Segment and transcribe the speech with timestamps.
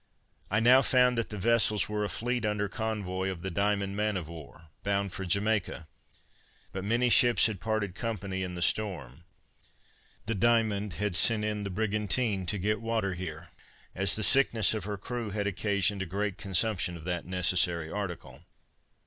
[0.49, 4.17] I now found that the vessels were a fleet under convoy of the Diamond man
[4.17, 5.85] of war, bound for Jamaica;
[6.71, 9.25] but many ships had parted company in the storm.
[10.25, 13.49] The Diamond had sent in the brigantine to get water here,
[13.93, 18.41] as the sickness of her crew had occasioned a great consumption of that necessary article.